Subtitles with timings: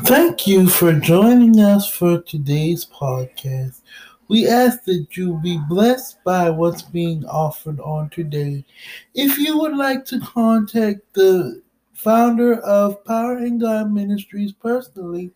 [0.00, 3.80] Thank you for joining us for today's podcast.
[4.28, 8.66] We ask that you be blessed by what's being offered on today.
[9.14, 11.62] If you would like to contact the
[11.94, 15.30] founder of Power and God Ministries personally,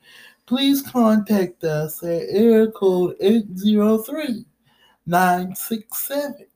[0.44, 4.44] please contact us at area code 803
[5.06, 6.49] 967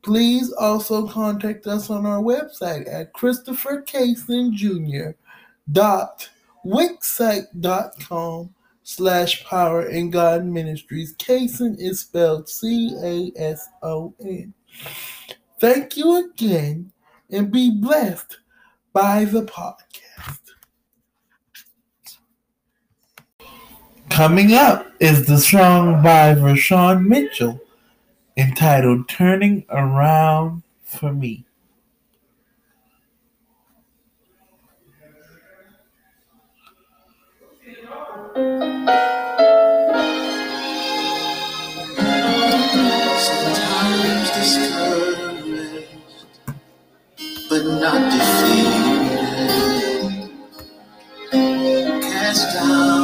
[0.01, 5.17] Please also contact us on our website at Christopher Cason Jr.
[5.71, 6.29] dot
[6.65, 8.53] wixsite.com
[8.83, 11.15] slash power and God ministries.
[11.15, 14.53] Cason is spelled C-A-S-O-N.
[15.59, 16.91] Thank you again
[17.31, 18.37] and be blessed
[18.93, 20.44] by the podcast.
[24.15, 27.59] Coming up is the song by VaShawn Mitchell
[28.37, 31.43] entitled Turning Around for Me.
[43.19, 45.89] Sometimes discouraged,
[47.49, 49.11] but not defeated.
[52.01, 52.94] Cast down,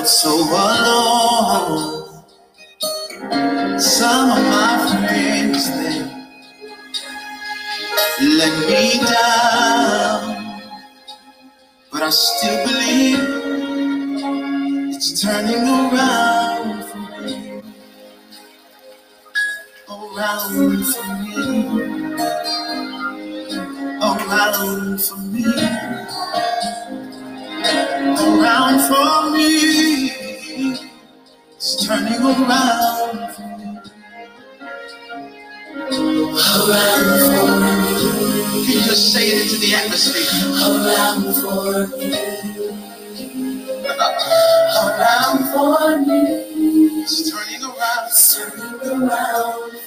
[0.00, 2.24] felt so alone.
[3.78, 5.96] Some of my friends they
[8.38, 10.20] let me down,
[11.92, 13.20] but I still believe
[14.94, 17.62] it's turning around for me.
[19.88, 21.36] Around for me.
[24.02, 25.89] Around for me.
[28.20, 30.10] Around for me.
[31.56, 33.80] It's turning around for me.
[36.30, 38.64] Around for me.
[38.64, 40.52] Can you just say it into the atmosphere?
[40.68, 42.14] Around for me.
[44.76, 46.20] Around for me.
[47.02, 48.06] It's turning around.
[48.08, 49.79] It's turning around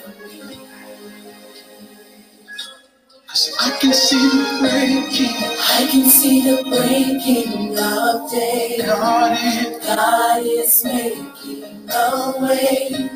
[3.83, 5.35] can see the breaking.
[5.59, 8.77] I can see the breaking of day.
[8.85, 13.09] God is God is making a way.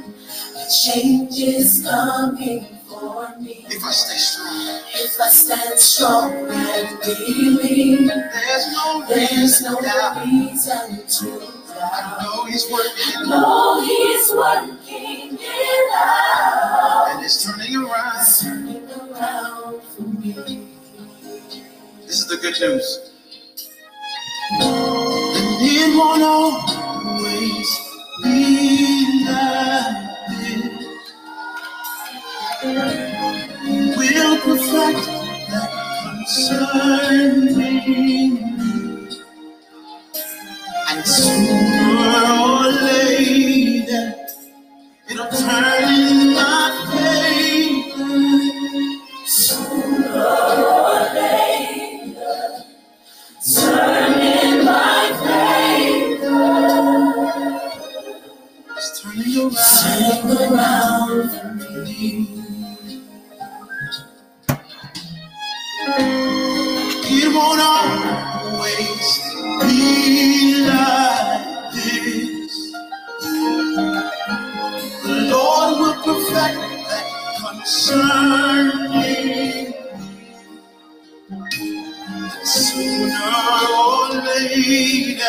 [0.58, 3.66] A change is coming for me.
[3.70, 4.82] if I stay strong.
[4.96, 10.26] If I stand strong and believe, There's no there's reason no to doubt.
[10.28, 11.42] reason to
[11.80, 14.77] I know He's working No, He's working
[22.28, 23.12] the good news.
[24.52, 27.70] And it won't always
[28.24, 29.96] be like
[30.30, 30.78] this.
[33.98, 35.06] We'll perfect
[35.52, 35.72] that
[36.04, 38.40] concerning me.
[40.90, 41.77] And sooner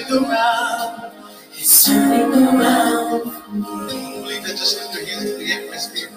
[0.08, 1.12] turning around.
[1.52, 3.22] It's turning around.
[3.52, 6.10] Believe that just lift your hands to the atmosphere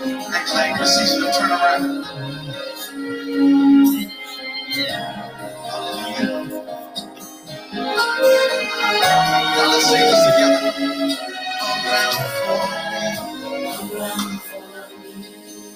[0.00, 2.04] and claim the season of turnaround.
[9.42, 10.60] Now let's say this together.
[11.84, 13.04] Around for me.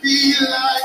[0.07, 0.76] Be like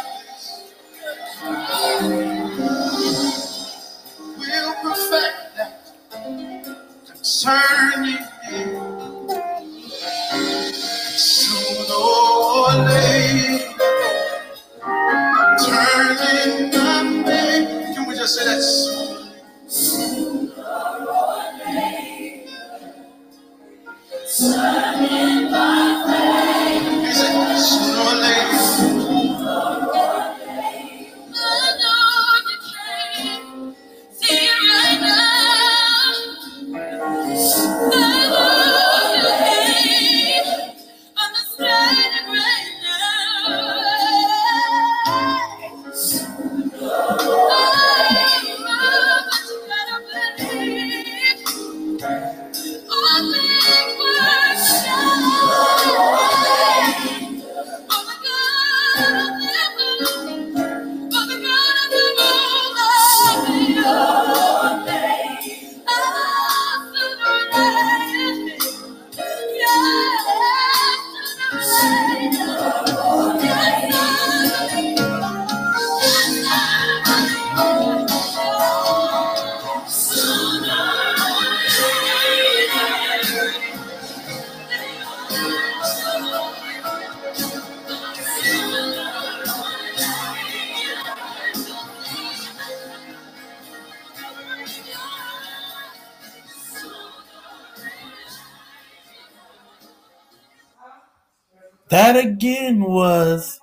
[102.12, 103.58] That again was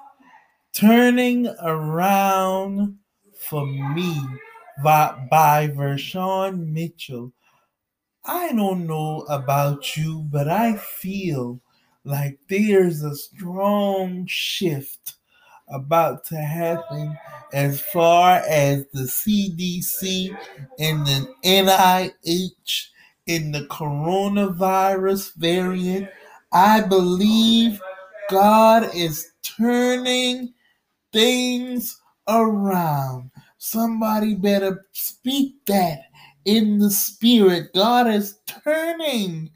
[0.74, 2.98] Turning Around
[3.38, 4.20] for Me
[4.84, 7.32] by, by VaShawn Mitchell.
[8.26, 11.62] I don't know about you, but I feel
[12.04, 15.14] like there's a strong shift
[15.72, 17.16] about to happen
[17.54, 20.36] as far as the CDC
[20.80, 22.88] and the NIH
[23.28, 26.10] in the coronavirus variant.
[26.52, 27.80] I believe
[28.30, 30.54] God is turning
[31.12, 33.32] things around.
[33.58, 36.04] Somebody better speak that
[36.46, 37.74] in the spirit.
[37.74, 39.50] God is turning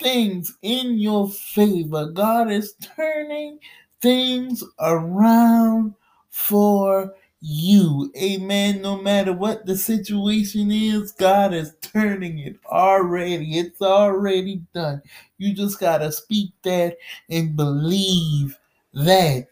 [0.00, 2.06] things in your favor.
[2.06, 3.58] God is turning
[4.02, 5.94] things around
[6.30, 8.12] for you.
[8.16, 8.82] Amen.
[8.82, 13.58] No matter what the situation is, God is turning it already.
[13.58, 15.02] It's already done.
[15.38, 16.96] You just got to speak that
[17.28, 18.58] and believe
[18.94, 19.46] that.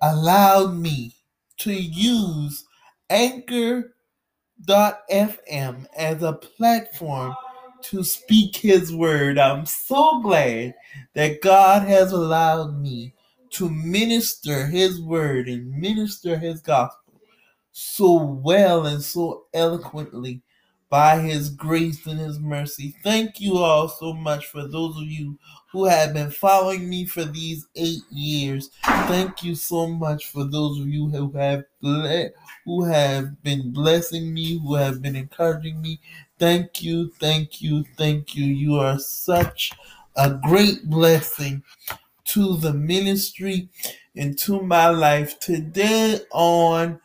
[0.00, 1.14] allowed me
[1.62, 2.64] to use
[3.10, 3.92] Anchor.fm
[5.96, 7.34] as a platform
[7.82, 9.38] to speak His word.
[9.38, 10.74] I'm so glad
[11.14, 13.14] that God has allowed me
[13.50, 16.98] to minister His word and minister His gospel
[17.72, 20.42] so well and so eloquently
[20.92, 22.94] by His grace and His mercy.
[23.02, 25.38] Thank you all so much for those of you
[25.72, 28.70] who have been following me for these eight years.
[28.84, 32.28] Thank you so much for those of you who have ble-
[32.66, 35.98] who have been blessing me, who have been encouraging me.
[36.38, 38.44] Thank you, thank you, thank you.
[38.44, 39.72] You are such
[40.16, 41.62] a great blessing
[42.24, 43.68] to the ministry
[44.16, 45.38] and to my life.
[45.40, 47.00] Today on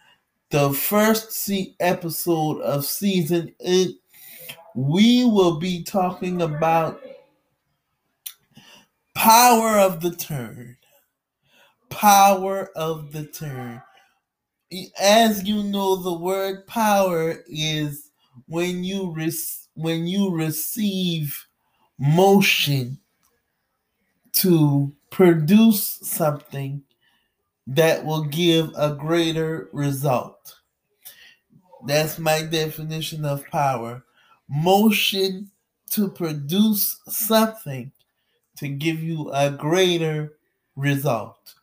[0.49, 1.49] the first
[1.79, 3.97] episode of season eight,
[4.75, 7.01] we will be talking about
[9.15, 10.77] power of the turn.
[11.89, 13.81] Power of the turn.
[14.99, 18.11] As you know, the word power is
[18.47, 19.31] when you re-
[19.73, 21.45] when you receive
[21.97, 22.99] motion
[24.33, 26.83] to produce something
[27.67, 30.55] that will give a greater result.
[31.85, 34.03] That's my definition of power.
[34.49, 35.51] Motion
[35.91, 37.91] to produce something
[38.57, 40.33] to give you a greater
[40.75, 41.53] result.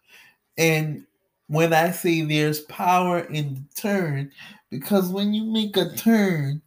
[0.56, 1.06] And
[1.48, 4.30] when I say there's power in the turn,
[4.70, 6.62] because when you make a turn,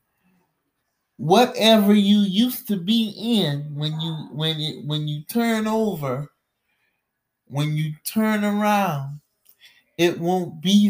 [1.17, 6.29] whatever you used to be in when you when it when you turn over,
[7.47, 9.19] when you turn around,
[9.97, 10.89] it won't be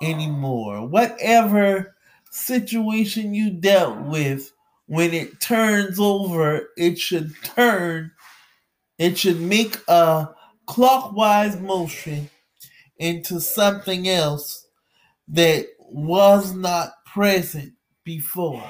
[0.00, 0.86] there anymore.
[0.86, 1.96] Whatever
[2.30, 4.52] situation you dealt with,
[4.86, 8.12] when it turns over, it should turn,
[8.98, 10.28] it should make a
[10.66, 12.30] clockwise motion
[12.98, 14.66] into something else
[15.28, 17.72] that was not present
[18.04, 18.62] before.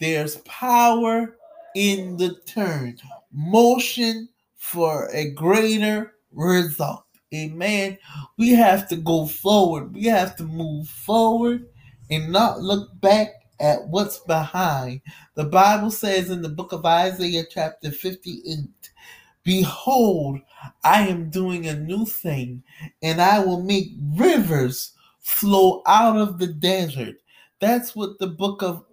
[0.00, 1.36] There's power
[1.74, 2.98] in the turn,
[3.32, 7.07] motion for a greater result.
[7.34, 7.98] Amen.
[8.38, 9.94] We have to go forward.
[9.94, 11.66] We have to move forward
[12.10, 13.28] and not look back
[13.60, 15.02] at what's behind.
[15.34, 18.68] The Bible says in the book of Isaiah, chapter 58,
[19.44, 20.40] Behold,
[20.84, 22.62] I am doing a new thing,
[23.02, 27.16] and I will make rivers flow out of the desert.
[27.60, 28.84] That's what the book of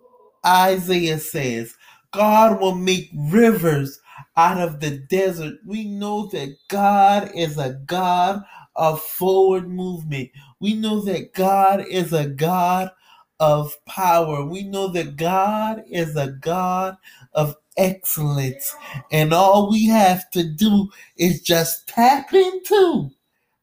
[0.46, 1.74] Isaiah says.
[2.12, 4.00] God will make rivers
[4.38, 5.56] out of the desert.
[5.66, 8.44] We know that God is a God
[8.76, 10.32] of forward movement.
[10.60, 12.92] We know that God is a God
[13.40, 14.46] of power.
[14.46, 16.98] We know that God is a God
[17.34, 18.76] of excellence.
[19.12, 23.12] And all we have to do is just tap into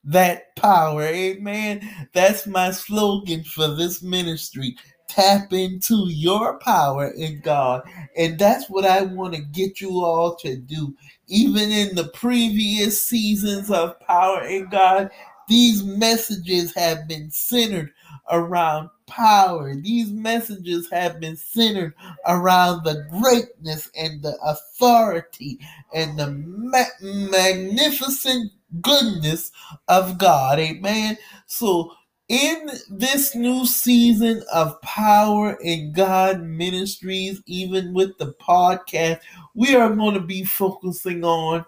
[0.05, 1.05] that power.
[1.05, 2.09] Amen.
[2.15, 4.77] That's my slogan for this ministry.
[5.13, 7.83] Tap into your power in God.
[8.17, 10.97] And that's what I want to get you all to do.
[11.29, 15.11] Even in the previous seasons of Power in God,
[15.49, 17.93] these messages have been centered
[18.31, 19.75] around power.
[19.75, 21.93] These messages have been centered
[22.27, 25.59] around the greatness and the authority
[25.95, 28.51] and the ma- magnificent
[28.81, 29.53] goodness
[29.89, 30.59] of God.
[30.59, 31.19] Amen.
[31.47, 31.93] So,
[32.29, 39.21] in this new season of Power in God Ministries, even with the podcast,
[39.55, 41.65] we are going to be focusing on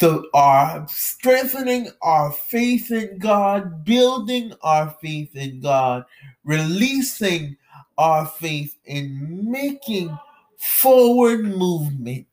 [0.00, 6.04] the our strengthening our faith in God, building our faith in God,
[6.44, 7.56] releasing
[7.96, 10.16] our faith in making
[10.58, 12.26] forward movement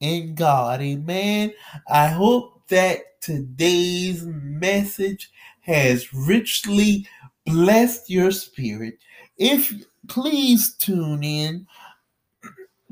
[0.00, 0.80] in God.
[0.80, 1.52] Amen.
[1.88, 5.30] I hope that today's message
[5.62, 7.06] has richly
[7.46, 8.98] blessed your spirit.
[9.38, 9.72] If
[10.08, 11.66] please tune in,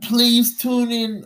[0.02, 1.24] please tune in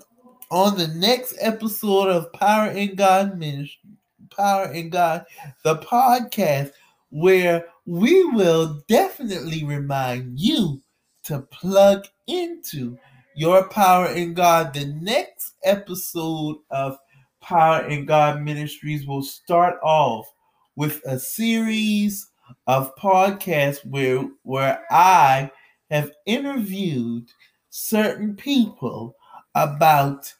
[0.50, 3.90] on the next episode of Power in God Ministry,
[4.30, 5.24] Power in God,
[5.62, 6.72] the podcast,
[7.10, 10.80] where we will definitely remind you
[11.24, 12.98] to plug into
[13.36, 14.74] your power in God.
[14.74, 16.98] The next episode of
[17.40, 20.33] Power in God Ministries will start off
[20.76, 22.30] with a series
[22.66, 25.50] of podcasts where where I
[25.90, 27.28] have interviewed
[27.70, 29.16] certain people
[29.54, 30.32] about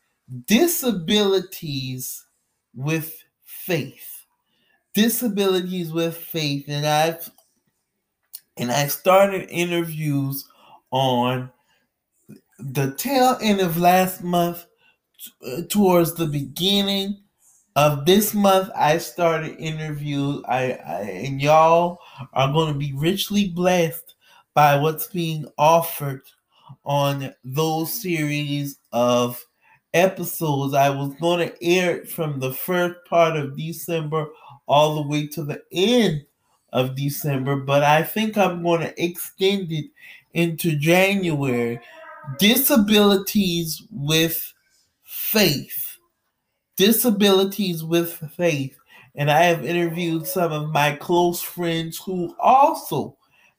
[0.46, 2.24] disabilities
[2.74, 3.14] with
[3.44, 4.26] faith.
[4.94, 6.66] Disabilities with faith.
[6.68, 7.30] And I've
[8.56, 10.48] and I started interviews
[10.90, 11.50] on
[12.58, 14.66] the tail end of last month
[15.44, 17.23] uh, towards the beginning
[17.76, 21.98] of this month I started interview I, I and y'all
[22.32, 24.14] are going to be richly blessed
[24.54, 26.22] by what's being offered
[26.84, 29.44] on those series of
[29.92, 30.74] episodes.
[30.74, 34.28] I was going to air it from the first part of December
[34.66, 36.24] all the way to the end
[36.72, 39.86] of December, but I think I'm going to extend it
[40.32, 41.80] into January.
[42.38, 44.52] Disabilities with
[45.04, 45.83] faith.
[46.76, 48.76] Disabilities with faith.
[49.14, 53.16] And I have interviewed some of my close friends who also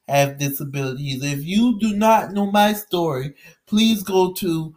[0.07, 1.23] have disabilities.
[1.23, 3.33] If you do not know my story,
[3.65, 4.75] please go to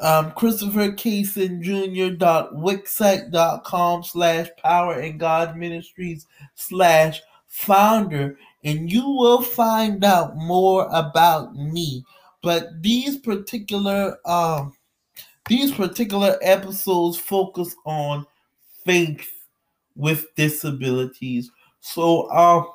[0.00, 10.04] um, Christopher Cason Jr.wixsite.com slash power and God ministries slash founder and you will find
[10.04, 12.04] out more about me.
[12.42, 14.72] But these particular um
[15.48, 18.26] these particular episodes focus on
[18.84, 19.28] faith
[19.96, 21.50] with disabilities.
[21.80, 22.68] So um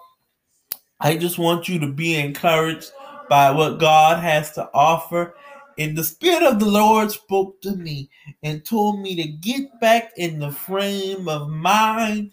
[0.99, 2.91] I just want you to be encouraged
[3.29, 5.35] by what God has to offer.
[5.77, 8.09] And the Spirit of the Lord spoke to me
[8.43, 12.31] and told me to get back in the frame of mind